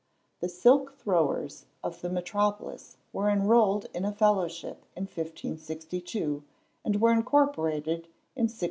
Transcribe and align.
The 0.39 0.49
silk 0.49 0.97
throwsters 0.97 1.65
of 1.83 2.01
the 2.01 2.09
metropolis 2.09 2.97
were 3.13 3.29
enrolled 3.29 3.85
in 3.93 4.03
a 4.03 4.11
fellowship 4.11 4.83
in 4.95 5.03
1562, 5.03 6.43
and 6.83 6.99
were 6.99 7.11
incorporated 7.11 8.07
in 8.35 8.45
1629. 8.45 8.57